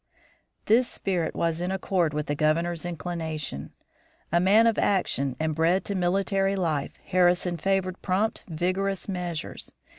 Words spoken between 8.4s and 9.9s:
vigorous measures.